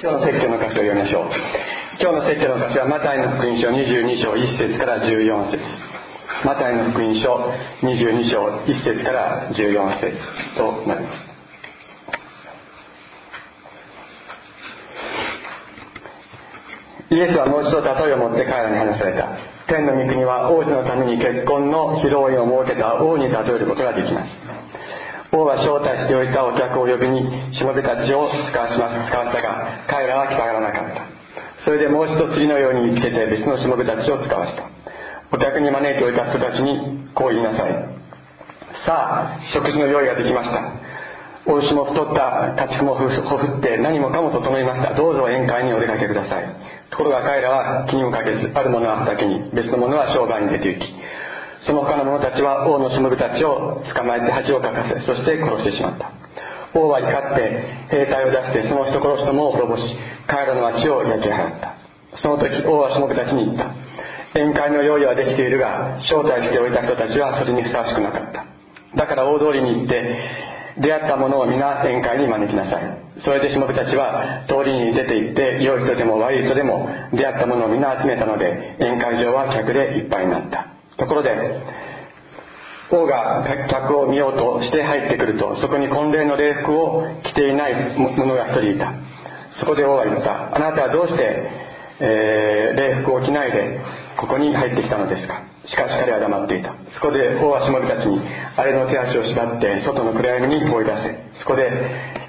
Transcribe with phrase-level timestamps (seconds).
[0.00, 1.30] 今日の説教の箇所を読みましょう。
[1.98, 5.58] 今日の説教の箇所はマタイの福音書22章1節から14節。
[6.46, 7.34] マタイの福音書
[7.82, 10.14] 22章1節から14節
[10.54, 11.28] となります。
[17.10, 19.34] イエスはもう一度例えを持って彼らに話された。
[19.66, 24.30] 天の御国は王子のために結婚の披露宴を設けた王に例えることができます。
[25.38, 29.08] 王は招待しておいたお客を呼びにしもべたちを使わします。
[29.08, 31.06] 使わせたが彼らは来たがらなかった。
[31.64, 34.66] それでもう一度次のように言いつけて別のしもべたちを使わした。
[35.30, 37.72] お客に招いておいた人たちにこう言いなさい。
[38.86, 40.62] さあ食事の用意ができました。
[41.46, 44.94] お牛も太った家畜もほふって何もかも整いました。
[44.94, 46.44] どうぞ宴会にお出かけください。
[46.90, 50.94] ところが彼らは気にもかけずあるものはだけに別のものは商売に出て行き
[51.66, 56.12] その他の者たちは王のしもべたちを捕まえて恥をかかせそして殺してしまった。
[56.74, 59.82] 王は怒って兵隊を出してその人殺しどもを滅ぼし
[60.26, 61.74] 彼らの町を焼き払った。
[62.22, 63.74] その時王はしもべたちに言った。
[64.34, 68.44] 宴会の用意はできているが招待しておいた人たちはそれにふさわしくなかった。
[68.96, 73.08] だから大通りに行って出会った者を皆宴会に招きなさい。
[73.24, 80.77] それでしもべたちは通りに出て行って良い人でも悪い人でも出会った者を皆集めたので宴会場は客でいっぱいになった。
[80.98, 81.30] ところで
[82.90, 88.92] 王が客を見ようとして入ってくるとそこに婚礼の礼服を着ていない者が一人いた。
[89.60, 90.54] そこで王は言った。
[90.54, 91.50] あなたはどうして、
[92.00, 93.80] えー、礼服を着ないで
[94.16, 95.42] ここに入ってきたのですか？
[95.66, 96.74] しかし彼は黙っていた。
[96.94, 98.20] そこで王はしもべたちに
[98.56, 101.40] あれの手足を縛って外の暗闇に追い出せ。
[101.40, 101.70] そこで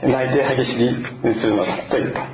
[0.04, 1.06] 泣いて歯ぎしり
[1.40, 2.28] するのだと言った。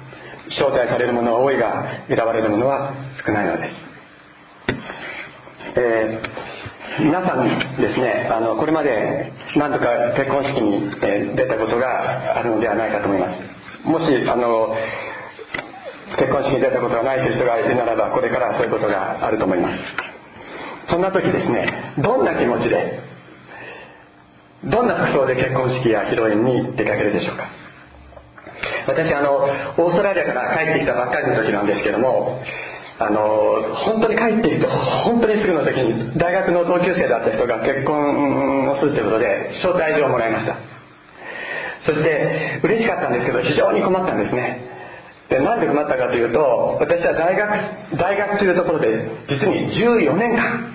[0.50, 2.94] 招待される者は多いが選ばれる者は
[3.26, 3.95] 少ないのです。
[5.78, 7.44] えー、皆さん
[7.76, 13.88] ですねあのこれまで何とか結婚式に、え、出たことがあるのではないかと思います。
[13.88, 14.74] もしあの
[16.18, 19.76] 結婚式に出たことがないという人がいるならばこれからそういうことがあると思います。
[20.90, 23.00] そんな時ですねどんな気持ちで
[24.64, 27.50] どんな服装で結婚式や披露宴に出かけるでしょうか。
[28.88, 32.42] 私あのオーストラリアから帰ってきたばっかりの時なんですけども
[32.98, 34.66] あの本当に帰ってきて
[35.04, 40.56] 本当にすぐの時に大学の同級生だった人が結婚をするということで招待状をもらいました。
[41.86, 44.64] そして嬉しかったんですけど非常に困ったんですね。
[45.30, 48.88] でなんで困ったかというと私は大学大学というところで
[49.28, 50.72] 実に14年間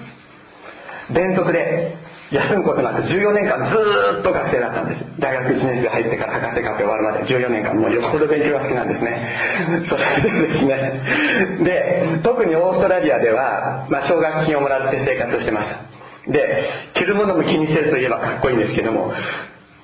[1.14, 1.96] 連続で
[2.30, 5.02] 休むことなく14年間ずっと学生だったんです。
[5.18, 9.86] 大学1年生入ってから博士課程終わるまで14年間もうよっぽど勉強が好きなんですね。
[9.90, 11.20] それでですね。
[11.64, 19.12] で特にオーストラリアでは、まあ、奨学金をもらって生活をしてましたで着るものも気にしてるといえばかっこいいんですけども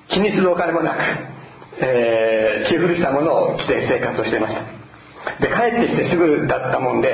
[0.09, 4.61] 気にするお金もなく、えー、着古したものを着て生活をしてました。
[5.41, 7.11] で帰ってきてすぐだったもんで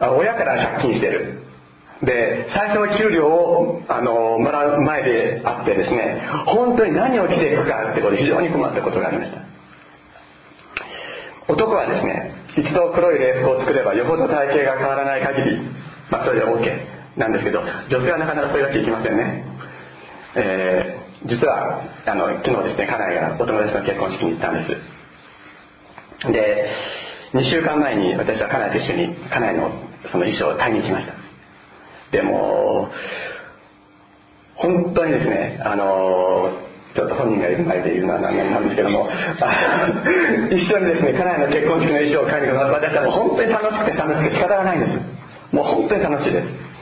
[0.00, 1.41] 親から借金してる。
[2.02, 9.42] で最初の給料をあのもらう前であってですね本当に何を着ていくかってことで非常に困ったことがありました。
[11.48, 15.58] 男はですね一度黒い礼服を作ればよほど体型が変わらない限り
[16.10, 19.44] まあそれで OK なんですけど女性はなかなかそういうわけいきませんね。
[20.34, 26.32] えー、実はあの昨日ですね家内がお友達の結婚式に行ったんです。
[26.32, 26.74] で
[27.34, 29.70] 2週間前に私は家内と一緒に家内の
[30.10, 31.21] その衣装を買いに行きました。
[32.12, 32.88] でも
[34.54, 36.52] 本当にですねあの
[36.94, 39.08] ちょっと本人がいる前で言うのは何なんですけども
[40.52, 45.00] 一緒にですね家内の結婚式の衣装を買いに行くの私はもう本当に楽しくて楽しくて仕方がないんです。
[45.52, 46.72] もう本当に楽しいです。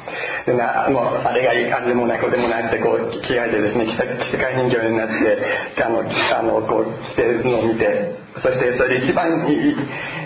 [0.46, 9.46] でなもうあれがいいあれでもないこれでもないってこう着替えてですね着せ替え人形になってあのあのこう着てるのを見てそしてそれで一番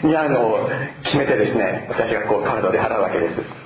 [0.02, 0.70] 似合うのを
[1.04, 3.63] 決めてですね私がこうカードで払うわけです。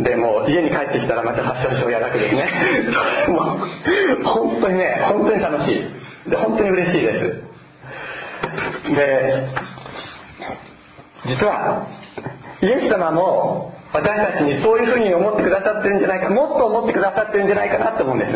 [0.00, 2.48] でもう家に帰ってきたらまたファッションショーやだけですね。
[3.28, 6.30] もう本当にね本当に楽しい。
[6.30, 7.42] で本当に嬉しいです。
[8.94, 9.48] で
[11.26, 11.86] 実は
[12.62, 18.32] イエス様も私たちにそういうふうに思ってくださってるんじゃないかもっと思ってくださってるんじゃないかなと思うんです。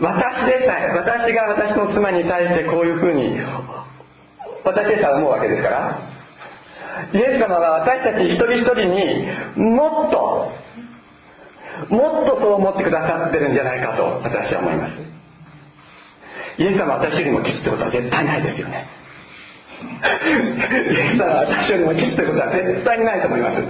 [0.00, 3.40] 私でさえ私が私の妻に対してこういうふうに
[4.64, 6.18] 私でさえ思うわけですから。
[7.12, 10.27] イエス様は私たち一人一人にもっと
[11.88, 14.92] もっとそう思ってくださってるんじゃないかと私は思います。
[16.58, 18.86] イエス様は私よりもキスってことは絶対ないですよね。
[20.90, 23.62] イエス様は私よりもキスってことは絶対にないと思います。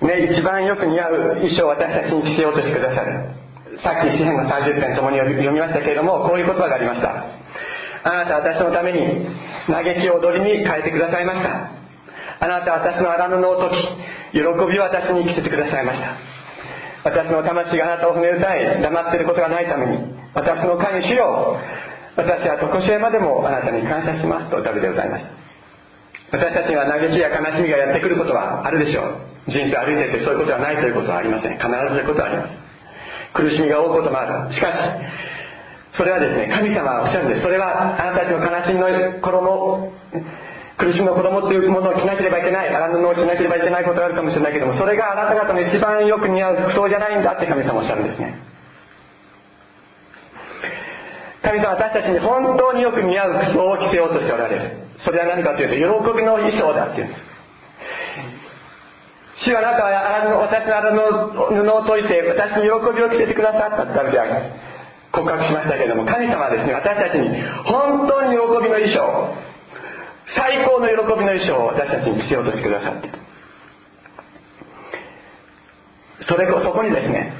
[0.00, 3.38] ね一番よく似合う衣装を私たちに着せようとしてくださる。
[3.82, 7.24] さっき詩篇の30編ともに読みましたけれどもこういう言葉がありました。
[8.02, 9.26] あなたは私のために
[9.66, 11.70] 嘆きを踊りに変えてくださいました。
[12.40, 13.78] あなたは私の荒布を解
[14.32, 16.37] き喜びを私に着せてくださいました。
[17.04, 21.56] 私の魂があなたを褒め歌い黙っていることがないために私の神主よ
[22.16, 25.30] 私は常しえまでもあなたに感謝しますとダビデ歌いました。
[26.30, 29.02] 私たちには嘆きや悲しみがやってくることはあるでしょ
[29.46, 29.50] う。
[29.50, 31.54] 人生歩いていてそういうことはないということはありません。
[31.54, 32.54] 必ずそういうことはあります。
[33.32, 34.52] 苦しみが多いこともある。
[34.52, 34.76] しかし
[35.96, 37.42] それはですね神様はおっしゃるんです。
[37.42, 39.92] それはあなたたちの悲しみの衣
[40.78, 48.38] 苦しみの子供っていうものを着なければいけない荒布を着なければいけないことがあるかもしれないけどもそれがあなた方の一番よく似合う服装じゃないんだって神様おっしゃるんですね。
[51.42, 54.86] 神様私たちに本当によく似合う服装を着せようとしておられる。
[55.04, 57.38] それは何かというと喜びの衣装だっていうんです。
[59.46, 64.26] 主はあなたは私の荒布を解いて私に喜びを着せてくださったってダビデは
[65.12, 67.30] 告白しましたけれども神様はですね私たちに
[67.64, 69.34] 本当に喜びの衣装
[70.36, 73.08] 最高の喜びの衣装を私たちに着せようとしてくださって。
[76.28, 77.32] それこそこにですね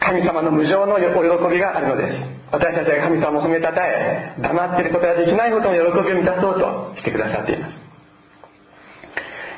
[0.00, 1.04] 神様の無常のお喜
[1.52, 2.18] びがあるのです。
[2.50, 7.74] 私たちが神様を褒めたたえ黙っていることができないほどの喜びを満たそうとしてくださっています。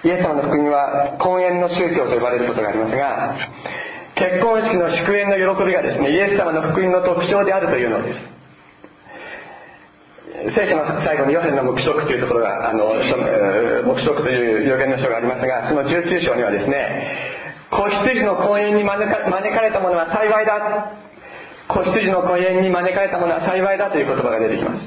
[0.04, 3.34] イエス様の福音は婚姻の宗教と呼ばれることがありますが
[4.14, 8.35] 結婚式の祝宴の喜びがですねイエス様の福音の特徴であるというのです。
[10.54, 12.94] 聖書の最後にヨハネの黙示録というところがあの
[13.84, 17.36] 黙示録という予言の書がありますがその19章にはですね
[17.70, 20.92] 子羊の婚姻に招かれた者は幸いだ。
[21.68, 24.86] 子羊の婚姻に招かれた者は幸いだという言葉が出てきます。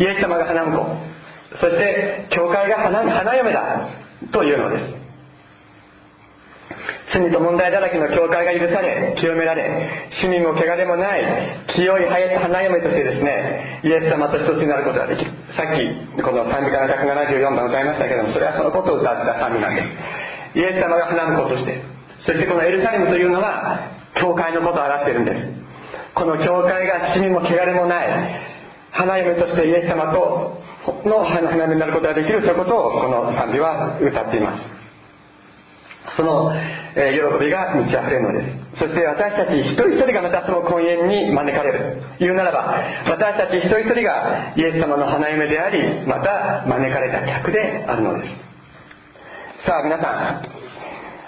[0.00, 1.12] イエス様が花婿
[1.60, 3.88] そして教会が花花嫁だ
[4.32, 5.01] というのです。
[7.12, 11.22] 罪と問題だらけの教会が許され清められ市民も汚れもない
[11.76, 15.30] 清い花嫁としてですねイエス様と一つになることができる。
[15.52, 15.84] さっき
[16.22, 20.58] この賛美歌の174番歌いましたけどもそれはそのことを歌った賛美なんです。
[20.58, 21.84] イエス様が花婿として
[22.24, 25.62] そしてこのエルサレムというのは教会のことを表しているんです。
[26.14, 28.08] この教会が市民も汚れもない
[28.92, 30.60] 花嫁としてイエス様と
[31.04, 34.81] の花嫁になることができるということをこの賛美は歌っています。
[36.16, 36.52] その、
[36.96, 38.62] えー、喜びが満ち溢れるのです。
[38.78, 42.74] そして私たち一人一人がまたその婚宴に招かれる言うならば
[43.06, 49.66] 私たち一人一人がイエス様の花嫁でありまた招かれた客であるのです。
[49.66, 50.48] さあ皆さん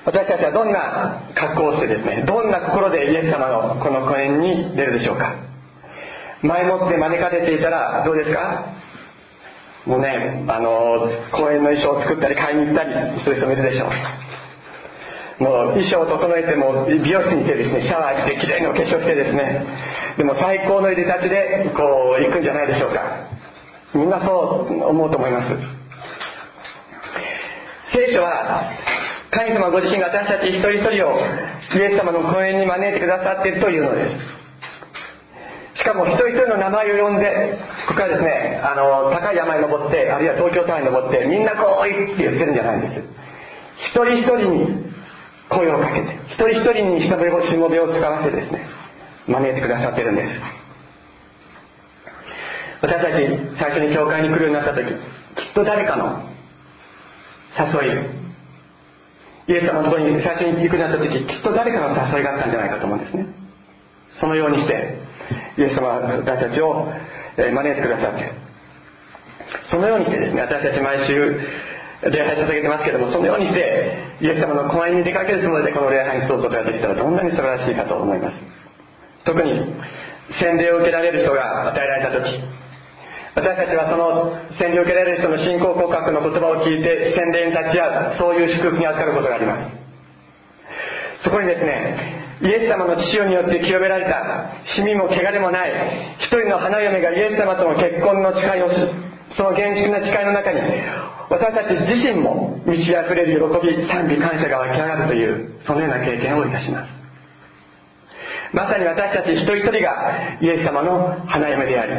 [0.06, 5.36] 私たちはどんな格好をしてですねどんな心でイエス様のこの婚宴に出るでしょうか。
[6.42, 8.66] 前もって招かれていたらどうですか？
[9.86, 12.90] もうねあの公演の衣装を作ったり買いに行ったり
[13.22, 13.90] する人もいるでしょう。
[15.38, 19.66] もう衣装を整えても美容室に行ってですねシャワーしてきれいにお化粧してですね。
[20.16, 23.02] でも最高の入れたちでこう行くんじゃないでしょうか。
[23.94, 25.50] みんなそう思うと思います。
[27.94, 28.70] 聖書は
[29.30, 34.06] 神様ご自身が私たち一人一人をイエス様の公園に招いてくださっているというので
[35.74, 35.82] す。
[35.82, 37.58] しかも一人一人の名前を呼んで
[37.88, 43.02] ここからですねあの高い山に登ってあるいは東京タワーに登ってみんなこういって言ってるんじゃないんです。
[43.90, 44.93] 一人一人に
[45.50, 48.66] 声をかけて一人一人にしもべをしもべを使わせてですね
[49.28, 50.28] 招いてくださってるんです。
[52.82, 53.14] 私たち
[53.58, 56.28] 最初に教会に来るようになった時きっと誰かの
[57.56, 58.24] 誘い
[59.46, 63.26] イエス様のところに最初に行くようになった時きっと誰かの誘いがあったんじゃないかと思うんですね。
[64.20, 64.98] そのようにして
[65.56, 66.92] イエス様は私たちを
[67.36, 68.32] 招いてくださって
[69.70, 71.40] そのようにしてですね私たち毎週
[72.10, 78.36] 礼拝捧げてますけどもそのようにしてイエス様の公園に出かけるつもりでこの礼拝に沿うことができたらどんなに素晴らしいかと思います。
[79.24, 79.52] 特に
[80.38, 82.44] 洗礼を受けられる人が与えられた時
[83.34, 89.84] 私たちはその洗礼を受けられる人の信仰告白の言葉を聞いて洗礼に立ち会うそういう祝福に預かることがあります。
[91.24, 95.72] そこにですねイエス様の父親によって清められた市民も汚れもない
[96.20, 98.68] 一人の花嫁がイエス様との結婚の誓いを
[99.36, 100.60] その厳粛な誓いの中に
[101.30, 106.90] 私たち自身も満ち溢れる喜び賛美感謝が湧き上がるというそのような経験をいたします。
[108.52, 111.92] まさに私たち一人一人がイエス様の花嫁であり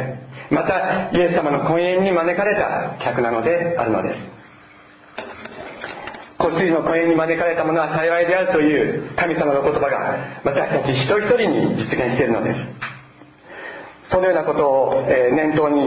[0.50, 4.36] またイエス様の婚宴に招かれた客なのであるのです。
[6.38, 12.58] 子羊の婚宴に招かれた者は幸いであるという神様の言葉が私たち一人一人に実現しているのです。
[14.10, 15.82] そのようなことを、え念頭に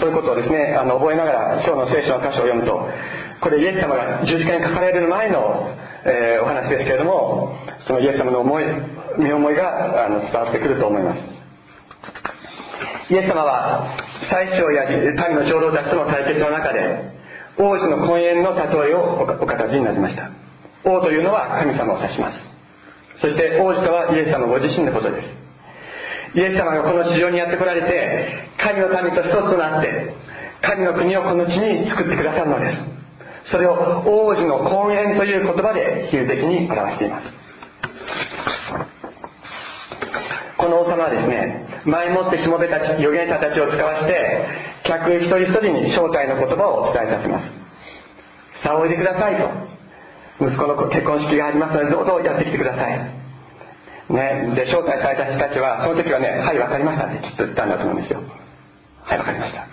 [0.00, 2.88] そういうことをですねあの覚えながら今日の聖書の箇所を読むと
[3.40, 5.70] これイエス様が十字架にかかれる前の、
[6.04, 7.54] えー、お話ですけれども
[7.86, 8.64] そのイエス様の思い
[9.18, 11.20] 身思いがあの伝わってくると思います。
[13.08, 13.96] イエス様は
[14.28, 17.14] 最初や民の長老たちとの対決の中で
[17.58, 20.30] 王子の婚宴の例えをお形になりました。
[20.84, 22.36] 王というのは神様を指します。
[23.20, 25.45] そして王子とはイエス様ご自身のことです。
[26.34, 30.14] イエス様がこの地上にやってこられて神の民と一つとなって
[30.62, 32.96] 神の国をこの地に作ってくださるのです。
[33.52, 37.26] それを王子の婚宴という言葉で比喩的に表しています。
[40.58, 44.46] この王様はですね前もってしもべたち預言者たちを使わして
[44.84, 48.62] 客一人一人に正体の言葉を伝えさせます。
[48.64, 49.48] さあおいでくださいと。
[50.38, 53.25] 息子の結婚式がありますのでどうぞやってきてください。
[54.08, 58.22] ね、で招待された人たちはその時はね「はい分かりました」ってきっと言ったんだと思うんですよ。
[59.02, 59.66] はい分かりました。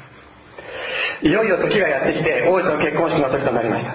[1.21, 3.93] いよいよ時がやってきて王子の結婚式の時となりました。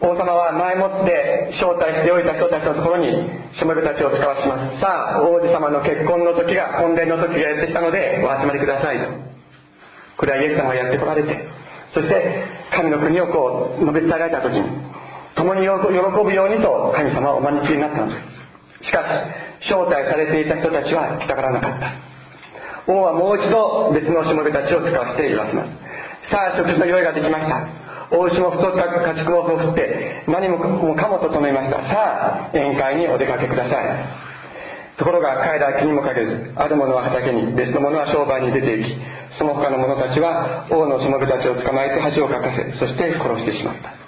[0.00, 4.80] 王様は前もって招待しておいた人たちのところにしもべたちを使わします。
[4.80, 8.98] さあ王子様の結婚の時が婚礼の時がやってきたのでお集まりください。
[8.98, 9.04] と
[10.16, 11.36] これはイエス様がやってこられて
[11.92, 14.64] そして神の国をこう述べ伝えられた時に
[15.36, 18.41] 共に喜ぶようにと神様はお招きになったのです。
[18.82, 19.02] しか
[19.62, 22.12] し招待されていた人たちは来たがらなかった。
[22.86, 25.70] 王はもう一度別のしもべたちを使わせて言わせます。
[26.30, 27.66] さあ食事の用意ができました。
[28.10, 31.78] お牛も太った家畜も振って何もかも整いました。
[31.78, 34.32] さあ宴会にお出かけください。
[34.98, 38.96] ところが彼らは気にもかけずある者は畑に別の者は商売に出て行き
[39.38, 44.01] その他の者たちは王のしもべたちを捕まえて恥をかかせそして殺してしまった。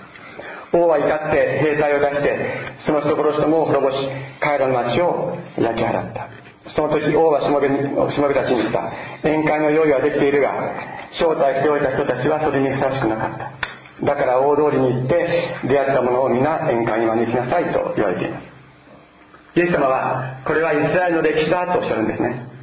[0.75, 2.35] 王は怒って兵隊を出して
[2.87, 3.97] その人殺しともを滅ぼし
[4.41, 6.29] 彼らの町を焼き払った。
[6.75, 8.91] その時王はしもべしもべたちに言った。
[9.23, 10.53] 宴会の用意はできているが
[11.13, 13.53] 招待しておいた人たちはそれにふさわしくなかった。
[14.05, 18.55] だから大通りに行って出会った者を皆宴会に招きなさいと言われています。
[19.57, 22.54] イエス様はこれはイスラエルの歴史だとおっしゃるんですね。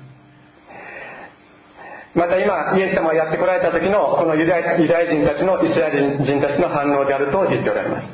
[2.14, 8.08] また今イエス様がやってこられた時のこのユダヤ人たちのイスラエル人たちの反応であると言っておられます。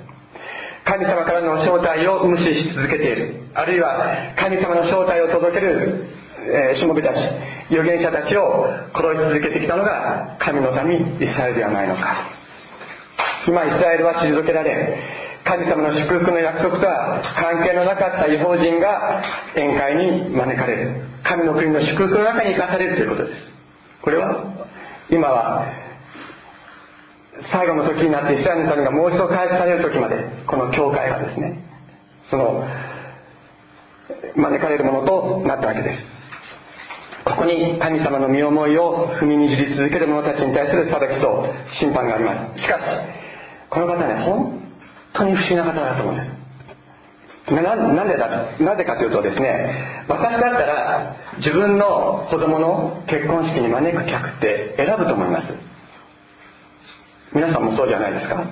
[0.85, 3.43] 神様からの招待を無視し続けている。
[3.55, 6.05] あるいは神様の招待を届ける、
[6.73, 7.17] え、しもべたち
[7.73, 12.29] 預言者たちを殺し続けてきたのが神の民イスラエルではないのか。
[13.47, 14.97] 今イスラエルは退けられ
[15.43, 19.23] 神様の祝福の約束とは関係のなかった違法人が
[19.55, 21.01] 宴会に招かれる。
[21.23, 23.56] 神の国の祝福の中に生かされるということです。
[24.01, 24.67] これは
[25.09, 25.65] 今は
[27.51, 31.63] 最後の時になってイスラエルの民がもう一度回復される時までこの教会がですね
[32.29, 32.67] その
[34.35, 36.03] 招かれるものとなったわけです。
[37.25, 42.61] ここに神様の身思いを踏みにじり続ける者たちに対する裁きと審判があります。
[42.61, 42.81] しかし
[43.69, 44.61] この方ね本
[45.13, 46.37] 当に不思議な方だと思うんです。
[47.49, 48.27] ななんでだ
[48.59, 55.53] なぜかというとですね私だったら自分の子供の結婚式に招く客って選ぶと思います。
[57.33, 58.43] 皆さんもそうじゃないですか。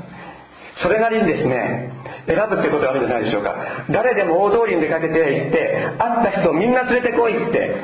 [0.82, 1.92] それなりにですね
[2.28, 3.56] 選ぶってことがあるんじゃないでしょうか。
[3.90, 7.76] 誰でも大通りに出かけて行って会った人をみんな連れてこいって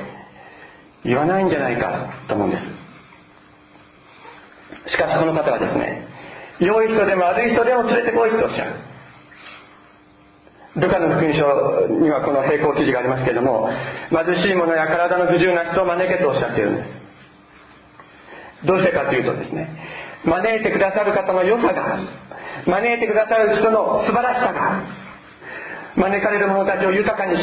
[1.04, 2.64] 言わないんじゃないかと思うんです。
[4.92, 6.08] しかしこの方はですね
[6.60, 8.91] 良い人でも悪い人でも連れてこいっておっしゃる。
[10.76, 13.68] ルカの福音書にはこの並行記事がありますけれども
[14.08, 16.90] 貧しい者や体の不自由な人を招けとおっしゃっているんです。
[18.66, 19.68] どうしてかというとですね
[20.24, 22.00] 招いてくださる方の良さが
[22.66, 24.84] 招いてくださる人の素晴らしさが
[25.96, 27.42] 招かれる者たちを豊かにし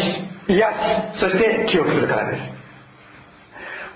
[0.49, 0.73] 癒
[1.16, 2.42] しそして記憶するからです。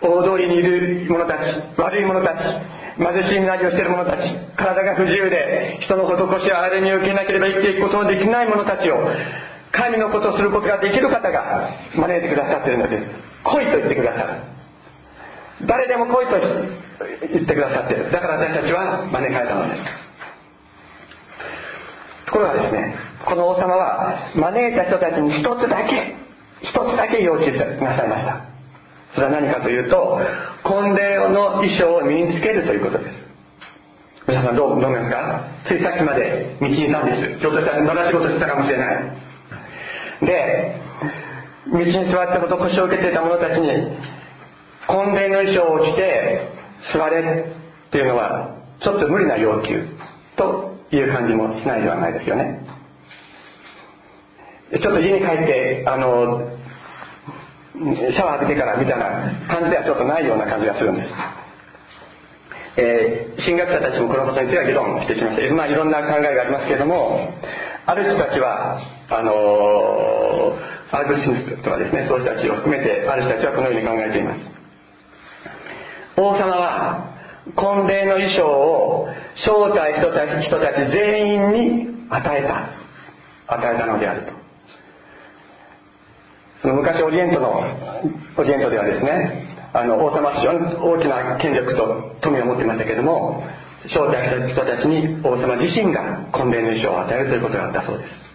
[0.02, 1.40] 大通りにいる者たち
[1.78, 4.22] 悪い者たち貧しいなりをしている者たち
[4.56, 8.99] 体が不自由で人の施しをあれに受けなければ生きていくことのできない者たちを
[9.72, 13.11] 神のことをすることができる方が招いてくださっているのです。
[13.42, 14.34] 来いと言ってくださる。
[15.66, 16.38] 誰でも来いと
[17.32, 18.12] 言ってくださっている。
[18.12, 19.80] だから私たちは招かれたのです。
[22.26, 22.94] ところがですね
[23.25, 26.16] この王様は招いた人たちに一つだけ
[26.61, 28.51] 一つだけ要求なさいました。
[29.14, 30.21] それは何かというと
[30.64, 33.16] 婚礼の衣装を身につけるということです。
[34.26, 35.45] 皆さんどう思いますか？
[35.69, 37.38] ついさっきまで道にいたんです。
[37.40, 38.97] ひょっとしたらまだ仕事してたかもしれない。
[40.25, 40.81] で
[41.73, 43.69] 道に座ってこと腰を受けていた者たちに
[44.87, 46.49] 婚礼の衣装を着て
[46.95, 47.21] 座れ
[47.88, 49.87] っていうのはちょっと無理な要求。
[50.35, 52.61] という感じもしないではないですよね。
[54.73, 56.51] ちょっと家に帰ってあの
[57.72, 61.08] シャワー浴びてからみたいな感じではちょっとないような感じがするんです、
[62.76, 67.32] えー、神学者たちもこのことについては議論してきました、まあ、いろんな考えがありますけれども
[67.86, 68.76] ある人たちは
[69.08, 74.40] あのー、アルブシンスとかですねそういう人たちを含めてある人たちはこのように考えています。
[76.16, 77.08] 王様は
[77.56, 79.08] 婚礼の衣装を
[79.40, 82.82] 招待人たち人たち全員に与えた。
[83.48, 84.41] 与えたのであると。
[86.64, 87.59] 昔オリエントの
[88.38, 93.42] オリエントではですねあの王様は非常に大きな権力と富を持っていましたけれども
[93.87, 98.33] 招待した人たちに王様自身が婚礼の衣装を与えるということがあったそうです。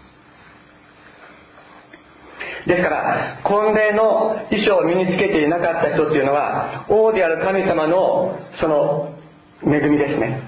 [2.68, 9.16] ですから婚礼の衣装を身につけていなかった人っていうのは王である神様のその
[9.64, 10.42] 恵みですね。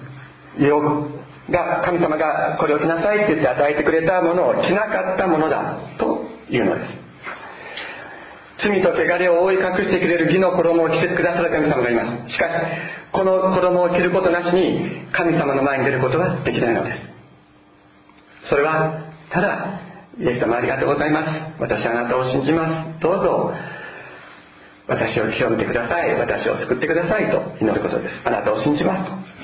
[1.50, 6.99] が神様がこれを着なさいって言って与えてくれたものを着なかったものだというのです。
[8.62, 12.34] 罪と汚れを覆い隠してくれる義の衣を着せてくださる神様がいます。
[12.34, 12.52] しかし
[13.12, 17.00] この衣を着ることなしに神様の前に出ることはできないのです。
[18.50, 19.82] それはただ
[20.20, 21.30] イエス様ありがとうございます。
[21.60, 23.00] 私はあなたを信じます。
[23.02, 23.54] どうぞ
[24.88, 26.16] 私を清めてください。
[26.16, 28.16] 私を救ってくださいと祈ることです。
[28.26, 29.39] あなたを信じますと。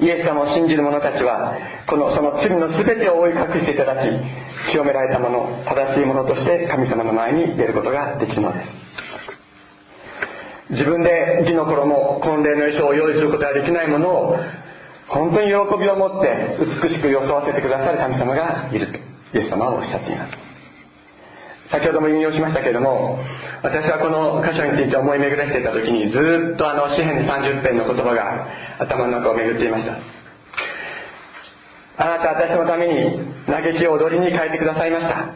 [0.00, 1.56] イエス様を信じる者たちは
[1.88, 4.08] このその罪の全てを覆い隠していただき
[4.70, 8.68] 清められたもの正しいものとして神様の前に出ることができるのです。
[10.70, 14.36] 自分で義の衣婚礼の衣装を用意することができないものを
[15.08, 18.98] 本当に喜びを持って美しく装わせてくださる神様がいると
[19.38, 20.47] イエス様はおっしゃっています。
[21.70, 23.20] 先ほども引用しましたけれども
[23.62, 28.48] 私はこの箇所について思い巡らしていた時にずっとあの詩篇30編の言葉が
[28.80, 30.18] 頭の中を巡っていました。
[31.98, 35.34] あなたは私のために嘆きを踊りに変えてくださいました。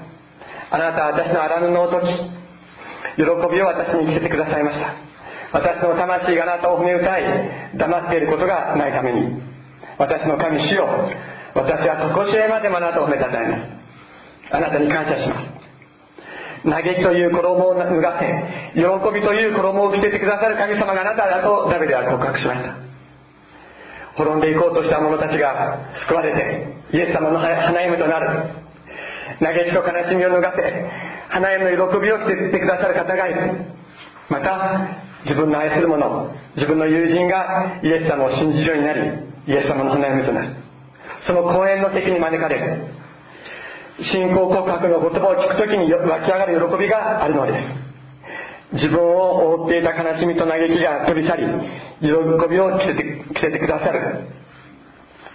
[0.71, 2.43] あなたは私の荒布を解き
[3.17, 4.95] 喜びを私に着せてくださいました。
[5.53, 9.43] 私の魂があなたを褒め歌い黙っていることがないために
[9.99, 10.89] 私の神主よ
[11.55, 13.69] 私は常しえまでもあなたを褒めたたえます。
[14.53, 15.62] あなたに感謝します。
[16.65, 18.27] 嘆きという衣を脱がせ
[18.75, 18.83] 喜
[19.15, 22.77] びという衣を着せてくださる神様があなただとダビデは告白しました。
[24.15, 28.51] 滅んでいこうとした者たちが救われてイエス様の花嫁となる。
[29.41, 30.63] 嘆きと悲しみを脱がせ
[31.31, 33.65] 花嫁の喜びを着せてくださる方がいる。
[34.29, 34.89] また
[35.25, 39.01] 自分の愛する者自分の友人がイエス様を信じるようになり
[39.49, 40.57] イエス様の花嫁となる。
[41.27, 43.02] その公演の席に招かれる
[44.01, 47.59] 信仰告白の言葉を聞く時に湧き上がる喜びがあるのです。
[48.73, 51.45] 自分を覆っていた悲しみと嘆きが飛び去り
[52.01, 52.09] 喜
[52.49, 54.29] びを着せて着せてくださる。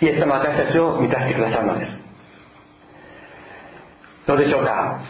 [0.02, 1.92] イエス様私たちを満たしてくださるのです。
[4.26, 5.02] どうでしょうか？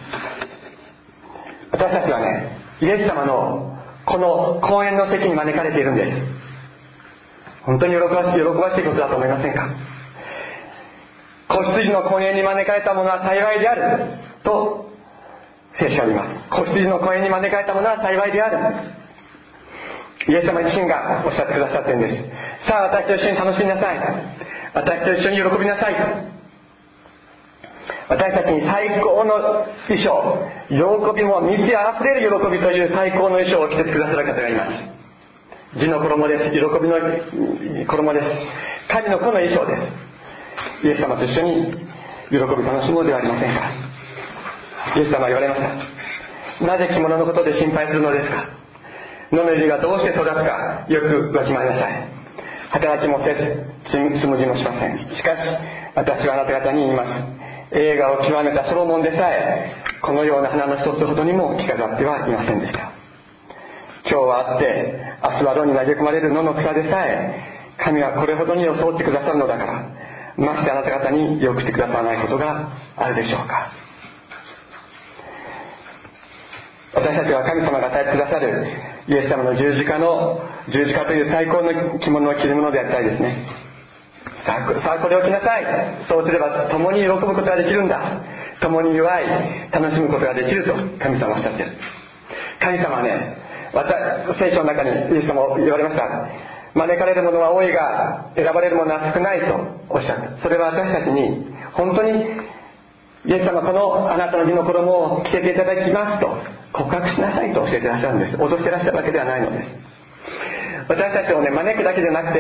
[1.72, 6.12] 私たちはねイエス様のこの公演の席に招かれているんです。
[7.66, 9.70] 本当に喜ばしい喜ばしいことだと思いませんか？
[11.64, 13.82] 子羊の婚宴に招かれた者は幸いである。
[14.44, 14.90] と
[15.80, 16.50] 聖書は言います。
[16.50, 18.58] 子羊の婚宴に招かれた者は幸いである。
[20.28, 22.68] イエス様自身がおっしゃってくださってるんです。
[22.68, 24.00] さあ私と一緒に楽しみなさい。
[24.74, 25.96] 私と一緒に喜びなさい。
[28.10, 30.40] 私たちに最高の衣装
[30.70, 30.76] 喜
[31.16, 34.68] びも満ち溢れる喜びという最高の衣装を着てくださる方がいま
[35.76, 35.80] す。
[35.80, 36.52] 地の衣です。
[36.52, 37.00] 喜びの
[37.86, 38.92] 衣です。
[38.92, 40.07] 神の子の衣装です。
[40.84, 41.74] イエス様と一緒に
[42.30, 43.72] 喜び楽しもうではありませんか？
[45.00, 46.66] イエス様は言われました。
[46.66, 48.46] なぜ着物のことで心配するのですか？
[49.32, 52.10] 野の入がどうして育つかよくわきまえなさい。
[52.70, 54.98] 働きもせずつむじもしません。
[55.00, 55.40] しかし
[55.96, 57.10] 私はあなた方に言います。
[57.76, 62.92] 映画を極めたソロモンでさえこのような花の一つほどにも着飾ってはいませんでした。
[64.10, 67.44] 今日はあって明日は炉に投げ込まれる野の草でさえ
[67.84, 69.97] 神はこれほどに装ってくださるのだから。
[70.38, 73.72] ましてあなた方に良くしてくださらないことがあるでしょうか。
[76.94, 78.66] 私たちは神様が与えてくださる
[79.08, 83.46] イエス様の十字架の十字架という最高の着物を着るものでありたいですね。
[84.46, 86.08] さあこれを着なさい。
[86.08, 88.02] そうすれば共に喜ぶことができるんだ。
[88.62, 91.72] 共に祝い楽しむことができると神様おっしゃってる。
[92.60, 93.38] 神様はね
[94.40, 96.04] 聖書の中にイエス様言われました。
[96.78, 99.56] 招かれる者は多いが選ばれる者は少ないと
[99.90, 100.42] おっしゃった。
[100.42, 102.12] それは私たちに本当に
[103.26, 106.30] イエス様このあなたの身の衣を着せていただきますと
[106.74, 108.38] 告白しなさいと教えてらっしゃるんです。
[108.38, 109.98] 脅してらっしゃるわけではないのです。
[110.88, 112.40] 私たちをね招くだけじゃなくて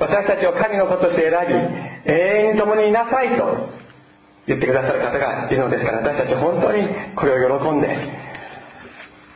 [0.00, 1.32] 私たちを神の子として選
[2.06, 3.68] び永遠に共にいなさいと
[4.46, 7.88] 言ってくださる方がいるのですから私たち本当にこれを喜んで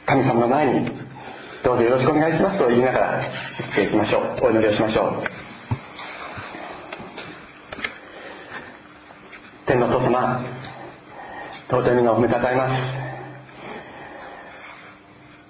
[0.06, 1.05] 神様の前に
[1.66, 3.20] どうぞよろしくお願いしますと言いながら
[3.58, 4.46] 言っていきましょう。
[4.46, 5.26] お祈りをしましょう。
[9.66, 10.46] 天のお父様
[11.68, 12.72] 尊いのを褒めたたえます。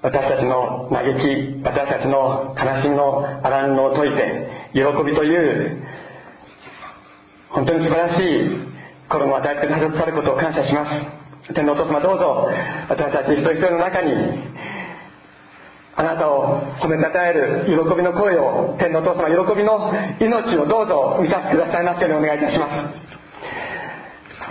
[0.01, 5.85] 私たちの嘆き私たちの悲しみのあらんのを解いて喜びという
[7.51, 8.25] 本当に素晴らしい
[9.11, 11.53] 心を与えてくださることを感謝します。
[11.53, 12.49] 天皇お父様どうぞ
[12.89, 14.56] 私たち一人一人の中に
[15.97, 23.17] あなたを褒めたたえる喜びの声を天皇お父様喜びの命をどうぞ満たしてくださいますようにお願いいたします。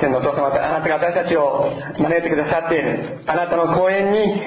[0.02, 1.70] 天皇お父様あなたが私たちを
[2.02, 4.42] 招いてくださっているあなたの講演に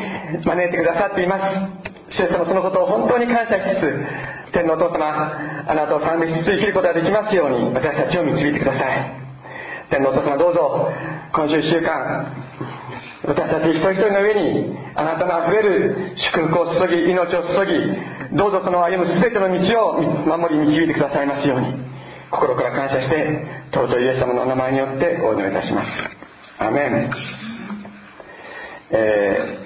[0.45, 1.89] 招いてくださっています。
[2.19, 9.15] 主様そのことを本当に感謝しつつ天皇お父様あなたを賛美しつつ生きることができますように私たちを導いてください。
[9.91, 10.91] 天皇お父様どうぞ
[11.33, 12.35] 今週1週間
[13.25, 20.03] 私たち一人一人の上にあなたのあふれる祝福を注ぎ命を注ぎどうぞその歩む全ての道を
[20.39, 21.75] 守り導いてくださいますように
[22.31, 25.89] 心から感謝して尊いイエス様のお名前によってお祈りいたします。
[26.59, 27.11] アメン、
[28.91, 29.57] えー